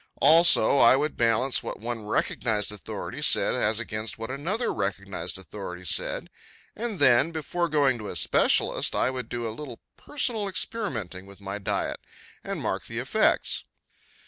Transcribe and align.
Also, 0.19 0.79
I 0.79 0.95
would 0.95 1.15
balance 1.15 1.61
what 1.61 1.79
one 1.79 2.07
recognized 2.07 2.71
authority 2.71 3.21
said 3.21 3.53
as 3.53 3.79
against 3.79 4.17
what 4.17 4.31
another 4.31 4.73
recognized 4.73 5.37
authority 5.37 5.85
said, 5.85 6.31
and 6.75 6.97
then, 6.97 7.29
before 7.29 7.69
going 7.69 7.99
to 7.99 8.07
a 8.07 8.15
specialist, 8.15 8.95
I 8.95 9.11
would 9.11 9.29
do 9.29 9.47
a 9.47 9.53
little 9.53 9.79
personal 9.97 10.47
experimenting 10.47 11.27
with 11.27 11.39
my 11.39 11.59
diet 11.59 11.99
and 12.43 12.59
mark 12.59 12.87
the 12.87 12.97
effects. 12.97 13.65